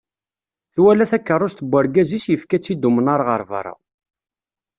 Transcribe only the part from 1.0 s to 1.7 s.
takerrust